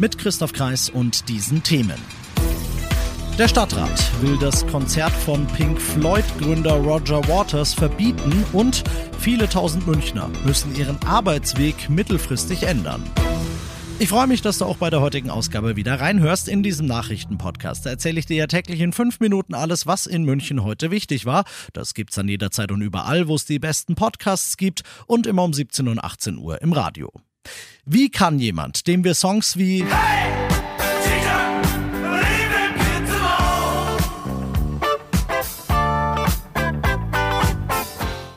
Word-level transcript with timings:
Mit 0.00 0.16
Christoph 0.16 0.52
Kreis 0.52 0.88
und 0.88 1.28
diesen 1.28 1.64
Themen. 1.64 1.96
Der 3.36 3.48
Stadtrat 3.48 4.22
will 4.22 4.38
das 4.38 4.66
Konzert 4.66 5.12
von 5.12 5.46
Pink 5.48 5.80
Floyd-Gründer 5.80 6.74
Roger 6.74 7.26
Waters 7.28 7.74
verbieten 7.74 8.44
und 8.52 8.84
viele 9.18 9.48
tausend 9.48 9.86
Münchner 9.88 10.30
müssen 10.44 10.76
ihren 10.76 11.02
Arbeitsweg 11.02 11.90
mittelfristig 11.90 12.62
ändern. 12.62 13.02
Ich 14.00 14.10
freue 14.10 14.28
mich, 14.28 14.40
dass 14.40 14.58
du 14.58 14.66
auch 14.66 14.76
bei 14.76 14.90
der 14.90 15.00
heutigen 15.00 15.30
Ausgabe 15.30 15.74
wieder 15.74 15.98
reinhörst 15.98 16.46
in 16.48 16.62
diesem 16.62 16.86
Nachrichtenpodcast. 16.86 17.84
Da 17.84 17.90
erzähle 17.90 18.20
ich 18.20 18.26
dir 18.26 18.36
ja 18.36 18.46
täglich 18.46 18.80
in 18.80 18.92
fünf 18.92 19.18
Minuten 19.18 19.54
alles, 19.54 19.86
was 19.88 20.06
in 20.06 20.22
München 20.22 20.62
heute 20.62 20.92
wichtig 20.92 21.26
war. 21.26 21.42
Das 21.72 21.94
gibt's 21.94 22.14
dann 22.14 22.28
jederzeit 22.28 22.70
und 22.70 22.82
überall, 22.82 23.26
wo 23.26 23.34
es 23.34 23.46
die 23.46 23.58
besten 23.58 23.96
Podcasts 23.96 24.56
gibt 24.56 24.82
und 25.08 25.26
immer 25.26 25.42
um 25.42 25.52
17 25.52 25.88
und 25.88 25.98
18 25.98 26.38
Uhr 26.38 26.62
im 26.62 26.72
Radio. 26.72 27.10
Wie 27.84 28.10
kann 28.10 28.38
jemand, 28.38 28.86
dem 28.86 29.04
wir 29.04 29.14
Songs 29.14 29.56
wie 29.56 29.84
hey! 29.84 30.47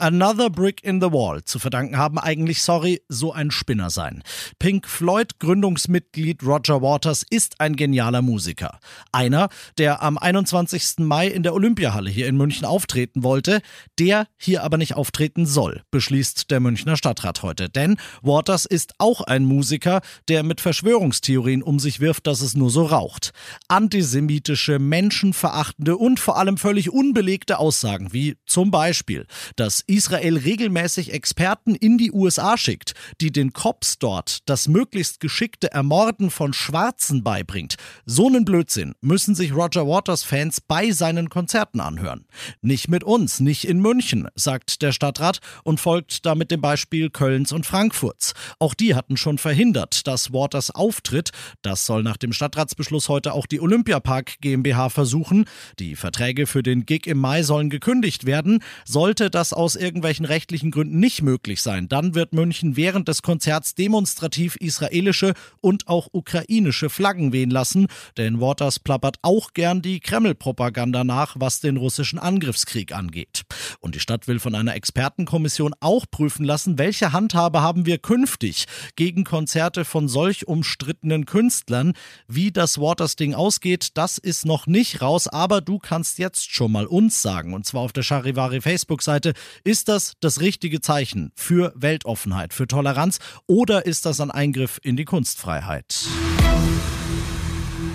Another 0.00 0.48
Brick 0.48 0.82
in 0.82 1.02
the 1.02 1.12
Wall 1.12 1.44
zu 1.44 1.58
verdanken 1.58 1.98
haben, 1.98 2.18
eigentlich, 2.18 2.62
sorry, 2.62 3.02
so 3.08 3.34
ein 3.34 3.50
Spinner 3.50 3.90
sein. 3.90 4.22
Pink 4.58 4.88
Floyd 4.88 5.38
Gründungsmitglied 5.38 6.42
Roger 6.42 6.80
Waters 6.80 7.22
ist 7.28 7.60
ein 7.60 7.76
genialer 7.76 8.22
Musiker. 8.22 8.80
Einer, 9.12 9.50
der 9.76 10.02
am 10.02 10.16
21. 10.16 11.00
Mai 11.00 11.26
in 11.26 11.42
der 11.42 11.52
Olympiahalle 11.52 12.08
hier 12.08 12.28
in 12.28 12.38
München 12.38 12.64
auftreten 12.64 13.22
wollte, 13.22 13.60
der 13.98 14.26
hier 14.38 14.64
aber 14.64 14.78
nicht 14.78 14.94
auftreten 14.94 15.44
soll, 15.44 15.82
beschließt 15.90 16.50
der 16.50 16.60
Münchner 16.60 16.96
Stadtrat 16.96 17.42
heute. 17.42 17.68
Denn 17.68 17.98
Waters 18.22 18.64
ist 18.64 18.94
auch 18.96 19.20
ein 19.20 19.44
Musiker, 19.44 20.00
der 20.28 20.44
mit 20.44 20.62
Verschwörungstheorien 20.62 21.62
um 21.62 21.78
sich 21.78 22.00
wirft, 22.00 22.26
dass 22.26 22.40
es 22.40 22.54
nur 22.54 22.70
so 22.70 22.86
raucht. 22.86 23.32
Antisemitische, 23.68 24.78
menschenverachtende 24.78 25.98
und 25.98 26.20
vor 26.20 26.38
allem 26.38 26.56
völlig 26.56 26.88
unbelegte 26.90 27.58
Aussagen, 27.58 28.14
wie 28.14 28.36
zum 28.46 28.70
Beispiel, 28.70 29.26
dass 29.56 29.84
Israel 29.90 30.36
regelmäßig 30.36 31.12
Experten 31.12 31.74
in 31.74 31.98
die 31.98 32.12
USA 32.12 32.56
schickt, 32.56 32.94
die 33.20 33.32
den 33.32 33.52
Cops 33.52 33.98
dort 33.98 34.48
das 34.48 34.68
möglichst 34.68 35.18
geschickte 35.18 35.72
Ermorden 35.72 36.30
von 36.30 36.52
Schwarzen 36.52 37.24
beibringt. 37.24 37.74
So 38.06 38.28
einen 38.28 38.44
Blödsinn 38.44 38.94
müssen 39.00 39.34
sich 39.34 39.52
Roger 39.52 39.88
Waters 39.88 40.22
Fans 40.22 40.60
bei 40.60 40.92
seinen 40.92 41.28
Konzerten 41.28 41.80
anhören. 41.80 42.24
Nicht 42.62 42.88
mit 42.88 43.02
uns, 43.02 43.40
nicht 43.40 43.64
in 43.64 43.80
München, 43.80 44.28
sagt 44.36 44.80
der 44.80 44.92
Stadtrat 44.92 45.40
und 45.64 45.80
folgt 45.80 46.24
damit 46.24 46.52
dem 46.52 46.60
Beispiel 46.60 47.10
Kölns 47.10 47.50
und 47.50 47.66
Frankfurts. 47.66 48.34
Auch 48.60 48.74
die 48.74 48.94
hatten 48.94 49.16
schon 49.16 49.38
verhindert, 49.38 50.06
dass 50.06 50.32
Waters 50.32 50.70
auftritt. 50.70 51.30
Das 51.62 51.84
soll 51.84 52.04
nach 52.04 52.16
dem 52.16 52.32
Stadtratsbeschluss 52.32 53.08
heute 53.08 53.32
auch 53.32 53.46
die 53.46 53.60
Olympiapark 53.60 54.40
GmbH 54.40 54.88
versuchen. 54.88 55.46
Die 55.80 55.96
Verträge 55.96 56.46
für 56.46 56.62
den 56.62 56.86
Gig 56.86 57.08
im 57.08 57.18
Mai 57.18 57.42
sollen 57.42 57.70
gekündigt 57.70 58.24
werden. 58.24 58.62
Sollte 58.84 59.30
das 59.30 59.52
aus 59.52 59.79
irgendwelchen 59.80 60.24
rechtlichen 60.26 60.70
Gründen 60.70 61.00
nicht 61.00 61.22
möglich 61.22 61.62
sein, 61.62 61.88
dann 61.88 62.14
wird 62.14 62.32
München 62.32 62.76
während 62.76 63.08
des 63.08 63.22
Konzerts 63.22 63.74
demonstrativ 63.74 64.56
israelische 64.56 65.34
und 65.60 65.88
auch 65.88 66.08
ukrainische 66.12 66.90
Flaggen 66.90 67.32
wehen 67.32 67.50
lassen, 67.50 67.86
denn 68.16 68.40
Waters 68.40 68.78
plappert 68.78 69.16
auch 69.22 69.52
gern 69.54 69.82
die 69.82 70.00
Kreml-Propaganda 70.00 71.04
nach, 71.04 71.36
was 71.38 71.60
den 71.60 71.76
russischen 71.76 72.18
Angriffskrieg 72.18 72.92
angeht. 72.92 73.42
Und 73.80 73.94
die 73.94 74.00
Stadt 74.00 74.28
will 74.28 74.38
von 74.38 74.54
einer 74.54 74.74
Expertenkommission 74.74 75.74
auch 75.80 76.06
prüfen 76.10 76.44
lassen, 76.44 76.78
welche 76.78 77.12
Handhabe 77.12 77.62
haben 77.62 77.86
wir 77.86 77.98
künftig 77.98 78.66
gegen 78.96 79.24
Konzerte 79.24 79.84
von 79.84 80.08
solch 80.08 80.46
umstrittenen 80.46 81.26
Künstlern. 81.26 81.94
Wie 82.28 82.52
das 82.52 82.78
Waters-Ding 82.78 83.34
ausgeht, 83.34 83.90
das 83.94 84.18
ist 84.18 84.44
noch 84.44 84.66
nicht 84.66 85.00
raus, 85.02 85.28
aber 85.28 85.60
du 85.60 85.78
kannst 85.78 86.18
jetzt 86.18 86.52
schon 86.52 86.72
mal 86.72 86.86
uns 86.86 87.22
sagen, 87.22 87.54
und 87.54 87.66
zwar 87.66 87.82
auf 87.82 87.92
der 87.92 88.02
Charivari 88.02 88.60
Facebook-Seite, 88.60 89.32
ist 89.70 89.88
das 89.88 90.14
das 90.18 90.40
richtige 90.40 90.80
Zeichen 90.80 91.30
für 91.36 91.72
Weltoffenheit, 91.76 92.52
für 92.52 92.66
Toleranz 92.66 93.20
oder 93.46 93.86
ist 93.86 94.04
das 94.04 94.20
ein 94.20 94.32
Eingriff 94.32 94.80
in 94.82 94.96
die 94.96 95.04
Kunstfreiheit? 95.04 96.06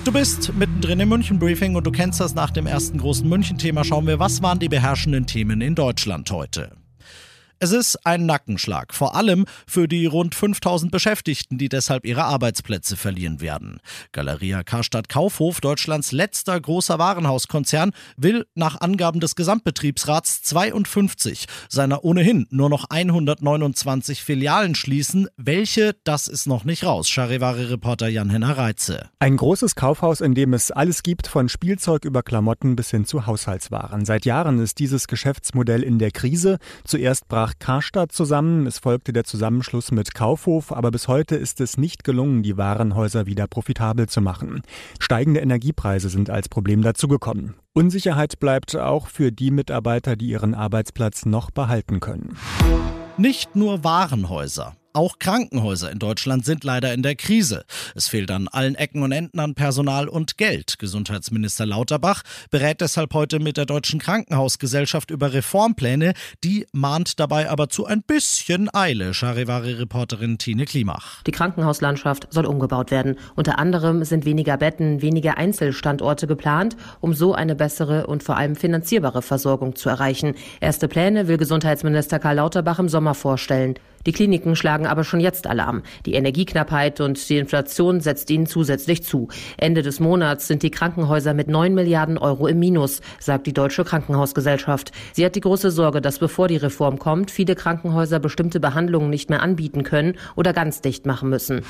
Du 0.06 0.14
bist 0.14 0.54
mittendrin 0.54 1.02
im 1.02 1.10
München 1.10 1.38
Briefing 1.38 1.76
und 1.76 1.86
du 1.86 1.92
kennst 1.92 2.22
das 2.22 2.34
nach 2.34 2.52
dem 2.52 2.66
ersten 2.66 2.98
großen 2.98 3.28
München-Thema. 3.28 3.84
Schauen 3.84 4.08
wir, 4.08 4.20
was 4.20 4.42
waren 4.42 4.60
die 4.60 4.70
beherrschenden 4.70 5.28
Themen 5.28 5.60
in 5.60 5.76
Deutschland 5.76 6.32
heute? 6.32 6.72
Es 7.60 7.72
ist 7.72 8.06
ein 8.06 8.26
Nackenschlag, 8.26 8.94
vor 8.94 9.16
allem 9.16 9.46
für 9.66 9.88
die 9.88 10.06
rund 10.06 10.36
5000 10.36 10.92
Beschäftigten, 10.92 11.58
die 11.58 11.70
deshalb 11.70 12.06
ihre 12.06 12.26
Arbeitsplätze 12.26 12.98
verlieren 12.98 13.40
werden. 13.40 13.80
Galeria 14.12 14.64
Karstadt 14.64 15.08
Kaufhof, 15.08 15.62
Deutschlands 15.62 16.12
letzter 16.12 16.60
großer 16.60 17.00
Warenhauskonzern, 17.00 17.92
will 18.18 18.46
nach 18.56 18.82
Angaben 18.82 19.20
des 19.20 19.36
Gesamtbetriebsrats 19.36 20.44
52 20.44 21.46
seiner 21.70 22.04
ohnehin 22.04 22.46
nur 22.50 22.70
noch 22.70 22.86
129 22.90 24.24
Filialen 24.24 24.76
schließen. 24.76 25.30
Welche, 25.38 25.96
das 26.04 26.28
ist 26.28 26.48
noch 26.48 26.66
nicht 26.66 26.84
raus. 26.84 27.08
Charivari-Reporter 27.08 28.10
Jan-Henner 28.10 28.58
Reitze. 28.58 29.10
Ein 29.20 29.38
großes 29.38 29.76
Kaufhaus, 29.76 30.22
in 30.22 30.36
dem 30.36 30.54
es 30.54 30.72
alles 30.72 31.04
gibt, 31.04 31.28
von 31.28 31.48
Spielzeug 31.48 32.06
über 32.06 32.22
Klamotten 32.22 32.76
bis 32.76 32.92
hin 32.92 33.06
zu 33.06 33.26
Haushaltswaren. 33.26 34.06
Seit 34.06 34.26
Jahren 34.26 34.60
ist 34.60 34.80
dieses 34.80 35.08
Geschäftsmodell 35.08 35.84
in 35.84 36.00
der 36.00 36.12
Krise. 36.12 36.58
Zuerst 36.84 37.28
brach 37.28 37.45
brach 37.46 37.54
Karstadt 37.60 38.12
zusammen, 38.12 38.66
es 38.66 38.80
folgte 38.80 39.14
der 39.14 39.24
Zusammenschluss 39.24 39.92
mit 39.92 40.16
Kaufhof, 40.16 40.72
aber 40.72 40.90
bis 40.90 41.08
heute 41.08 41.36
ist 41.36 41.62
es 41.62 41.78
nicht 41.78 42.04
gelungen, 42.04 42.42
die 42.42 42.58
Warenhäuser 42.58 43.28
wieder 43.28 43.46
profitabel 43.46 44.10
zu 44.10 44.20
machen. 44.20 44.64
Steigende 45.00 45.42
Energiepreise 45.42 46.10
sind 46.10 46.32
als 46.32 46.50
Problem 46.50 46.82
dazugekommen. 46.82 47.54
Unsicherheit 47.74 48.40
bleibt 48.40 48.76
auch 48.76 49.08
für 49.08 49.32
die 49.32 49.52
Mitarbeiter, 49.52 50.16
die 50.16 50.30
ihren 50.30 50.56
Arbeitsplatz 50.56 51.28
noch 51.28 51.52
behalten 51.52 52.00
können. 52.00 52.36
Nicht 53.18 53.56
nur 53.56 53.84
Warenhäuser. 53.84 54.76
Auch 54.96 55.20
Krankenhäuser 55.20 55.92
in 55.92 56.00
Deutschland 56.00 56.46
sind 56.46 56.64
leider 56.64 56.94
in 56.94 57.04
der 57.04 57.16
Krise. 57.16 57.66
Es 57.96 58.08
fehlt 58.08 58.32
an 58.32 58.48
allen 58.48 58.76
Ecken 58.76 59.04
und 59.04 59.12
Enden 59.12 59.42
an 59.42 59.54
Personal 59.54 60.08
und 60.08 60.38
Geld. 60.38 60.80
Gesundheitsminister 60.80 61.66
Lauterbach 61.66 62.22
berät 62.50 62.80
deshalb 62.80 63.14
heute 63.14 63.40
mit 63.40 63.58
der 63.58 63.66
Deutschen 63.66 64.00
Krankenhausgesellschaft 64.00 65.12
über 65.12 65.34
Reformpläne. 65.34 66.14
Die 66.46 66.66
mahnt 66.72 67.20
dabei 67.20 67.50
aber 67.50 67.68
zu 67.68 67.86
ein 67.86 68.04
bisschen 68.04 68.74
Eile. 68.74 69.14
Charivari-Reporterin 69.14 70.38
Tine 70.38 70.64
Klimach. 70.64 71.24
Die 71.24 71.32
Krankenhauslandschaft 71.32 72.30
soll 72.30 72.46
umgebaut 72.46 72.90
werden. 72.90 73.18
Unter 73.36 73.60
anderem 73.60 74.06
sind 74.06 74.24
weniger 74.24 74.56
Betten, 74.56 75.02
weniger 75.02 75.36
Einzelstandorte 75.36 76.26
geplant, 76.26 76.78
um 77.02 77.14
so 77.14 77.34
eine 77.34 77.56
bessere 77.56 78.08
und 78.08 78.24
vor 78.24 78.38
allem 78.38 78.56
finanzierbare 78.56 79.22
Versorgung 79.22 79.76
zu 79.76 79.90
erreichen. 79.90 80.36
Erste 80.62 80.88
Pläne 80.88 81.28
will 81.28 81.36
Gesundheitsminister 81.36 82.18
Karl 82.20 82.38
Lauterbach 82.38 82.80
im 82.80 82.88
Sommer 82.88 83.14
vorstellen. 83.14 83.78
Die 84.06 84.12
Kliniken 84.12 84.56
schlagen 84.56 84.86
aber 84.86 85.04
schon 85.04 85.20
jetzt 85.20 85.48
Alarm. 85.48 85.82
Die 86.06 86.14
Energieknappheit 86.14 87.02
und 87.02 87.28
die 87.30 87.38
Inflation 87.38 88.02
setzt 88.02 88.30
ihnen 88.30 88.46
zusätzlich 88.46 89.04
zu. 89.04 89.30
Ende 89.58 89.82
des 89.82 90.00
Monats 90.00 90.48
sind 90.48 90.62
die 90.64 90.72
Krankenhäuser 90.72 91.34
mit 91.34 91.48
9 91.48 91.74
Milliarden 91.74 92.18
Euro 92.18 92.48
im 92.48 92.60
Minus, 92.60 93.02
sagt 93.20 93.48
die 93.48 93.54
Deutsche 93.54 93.84
Krankenhausgesellschaft. 93.84 94.92
Sie 95.14 95.26
hat 95.26 95.36
die 95.36 95.42
große 95.42 95.72
Sorge, 95.72 96.02
dass 96.02 96.20
bevor 96.20 96.48
die 96.48 96.58
Reform 96.58 97.00
kommt, 97.00 97.32
viele 97.32 97.56
Krankenhäuser 97.56 98.20
bestimmte 98.20 98.60
Behandlungen 98.60 99.10
nicht 99.10 99.30
mehr 99.30 99.42
anbieten 99.42 99.84
können 99.84 100.18
oder 100.36 100.54
ganz 100.54 100.82
dicht 100.82 101.06
machen 101.06 101.30
müssen. 101.30 101.62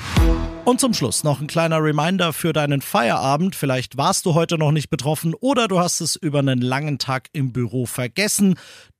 Und 0.64 0.80
zum 0.80 0.94
Schluss 0.94 1.22
noch 1.22 1.40
ein 1.40 1.46
kleiner 1.46 1.82
Reminder 1.82 2.32
für 2.32 2.52
deinen 2.52 2.80
Feierabend. 2.80 3.54
Vielleicht 3.54 3.96
warst 3.96 4.26
du 4.26 4.34
heute 4.34 4.58
noch 4.58 4.72
nicht 4.72 4.90
betroffen 4.90 5.32
oder 5.38 5.68
du 5.68 5.78
hast 5.78 6.00
es 6.00 6.16
über 6.16 6.40
einen 6.40 6.60
langen 6.60 6.98
Tag 6.98 7.28
im 7.32 7.52
Büro 7.52 7.86
vergessen. 7.86 8.56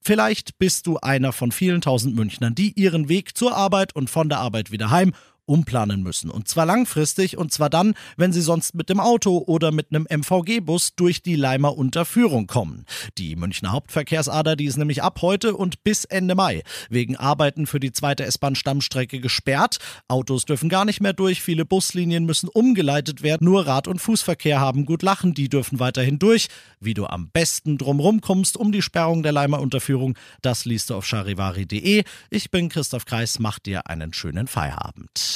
Vielleicht 0.06 0.56
bist 0.60 0.86
du 0.86 0.98
einer 0.98 1.32
von 1.32 1.50
vielen 1.50 1.80
tausend 1.80 2.14
Münchnern, 2.14 2.54
die 2.54 2.70
ihren 2.80 3.08
Weg 3.08 3.36
zur 3.36 3.56
Arbeit 3.56 3.96
und 3.96 4.08
von 4.08 4.28
der 4.28 4.38
Arbeit 4.38 4.70
wieder 4.70 4.92
heim 4.92 5.12
umplanen 5.46 6.02
müssen. 6.02 6.30
Und 6.30 6.48
zwar 6.48 6.66
langfristig 6.66 7.38
und 7.38 7.52
zwar 7.52 7.70
dann, 7.70 7.94
wenn 8.16 8.32
sie 8.32 8.42
sonst 8.42 8.74
mit 8.74 8.88
dem 8.88 9.00
Auto 9.00 9.38
oder 9.46 9.72
mit 9.72 9.88
einem 9.90 10.06
MVG-Bus 10.10 10.94
durch 10.96 11.22
die 11.22 11.36
Leimer 11.36 11.76
Unterführung 11.76 12.46
kommen. 12.46 12.84
Die 13.16 13.36
Münchner 13.36 13.72
Hauptverkehrsader, 13.72 14.56
die 14.56 14.66
ist 14.66 14.76
nämlich 14.76 15.02
ab 15.02 15.22
heute 15.22 15.56
und 15.56 15.84
bis 15.84 16.04
Ende 16.04 16.34
Mai 16.34 16.62
wegen 16.90 17.16
Arbeiten 17.16 17.66
für 17.66 17.80
die 17.80 17.92
zweite 17.92 18.24
S-Bahn-Stammstrecke 18.24 19.20
gesperrt. 19.20 19.78
Autos 20.08 20.44
dürfen 20.44 20.68
gar 20.68 20.84
nicht 20.84 21.00
mehr 21.00 21.12
durch, 21.12 21.42
viele 21.42 21.64
Buslinien 21.64 22.24
müssen 22.24 22.48
umgeleitet 22.48 23.22
werden. 23.22 23.44
Nur 23.44 23.66
Rad- 23.66 23.88
und 23.88 24.00
Fußverkehr 24.00 24.60
haben 24.60 24.84
gut 24.86 25.02
lachen, 25.02 25.34
die 25.34 25.48
dürfen 25.48 25.78
weiterhin 25.78 26.18
durch. 26.18 26.48
Wie 26.80 26.94
du 26.94 27.06
am 27.06 27.30
besten 27.30 27.78
drumrum 27.78 28.20
kommst 28.20 28.56
um 28.56 28.72
die 28.72 28.82
Sperrung 28.82 29.22
der 29.22 29.32
Leimer 29.32 29.60
Unterführung, 29.60 30.18
das 30.42 30.64
liest 30.64 30.90
du 30.90 30.94
auf 30.94 31.06
charivari.de. 31.06 32.04
Ich 32.30 32.50
bin 32.50 32.68
Christoph 32.68 33.04
Kreis, 33.04 33.38
mach 33.38 33.58
dir 33.58 33.86
einen 33.88 34.12
schönen 34.12 34.46
Feierabend. 34.46 35.35